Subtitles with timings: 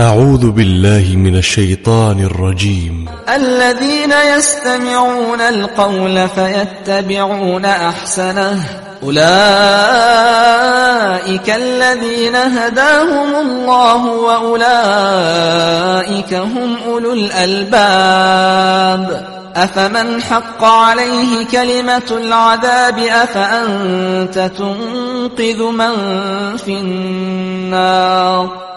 [0.00, 3.08] أعوذ بالله من الشيطان الرجيم.
[3.34, 8.60] الذين يستمعون القول فيتبعون أحسنه.
[9.02, 9.20] أولئك
[11.50, 14.74] الذين هداهم الله وأولئك
[16.34, 18.64] هم أولو الألباب.
[19.56, 25.92] أفمن حق عليه كلمة العذاب؟ أفأنت تنقذ من
[26.56, 28.64] في النار؟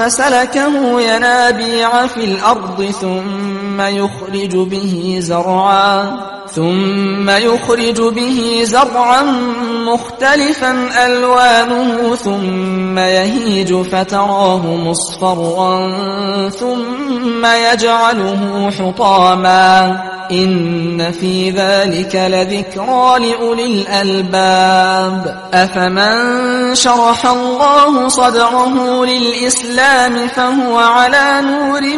[0.00, 6.16] فسلكه ينابيع في الأرض ثم يخرج به زرعا
[6.54, 9.22] ثم يخرج به زرعا
[9.86, 15.90] مختلفا ألوانه ثم يهيج فتراه مصفرا
[16.48, 20.09] ثم يجعله حطاما.
[20.30, 25.50] إن في ذلك لذكرى لأولي الألباب.
[25.52, 31.96] أفمن شرح الله صدره للإسلام فهو على نور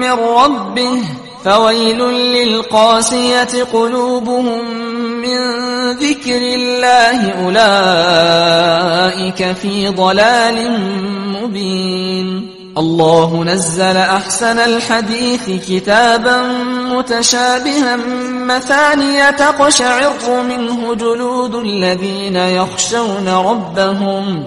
[0.00, 1.02] من ربه.
[1.44, 4.74] فويل للقاسية قلوبهم
[5.20, 5.38] من
[5.90, 7.32] ذكر الله.
[7.44, 10.80] أولئك في ضلال
[11.32, 12.54] مبين.
[12.78, 16.42] الله نزل أحسن الحديث كتابا
[17.04, 17.96] متشابها
[18.46, 24.46] مثانية تقشعر منه جلود الذين يخشون ربهم.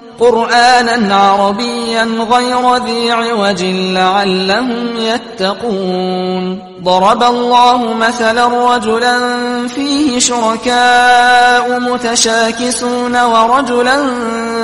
[0.21, 6.71] قرآنا عربيا غير ذي عوج لعلهم يتقون.
[6.83, 9.17] ضرب الله مثلا رجلا
[9.67, 13.97] فيه شركاء متشاكسون ورجلا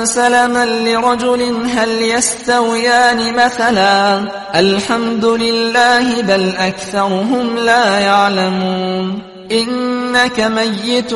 [0.04, 4.20] سلما لرجل هل يستويان مثلا.
[4.54, 9.22] الحمد لله بل أكثرهم لا يعلمون.
[9.52, 11.12] إنك ميت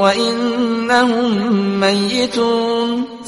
[0.00, 1.24] وإنهم
[1.80, 2.79] ميتون.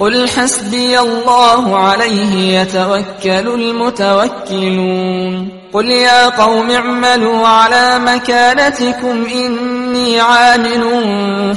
[0.00, 5.48] قل حسبي الله عليه يتوكل المتوكلون.
[5.72, 10.84] قل يا قوم اعملوا على مكانتكم إني عامل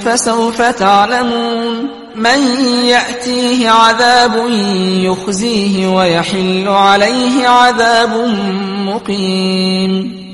[0.06, 1.90] فسوف تعلمون.
[2.16, 4.50] من يأتيه عذاب
[5.02, 8.38] يخزيه ويحل عليه عذاب
[8.86, 10.27] مقيم.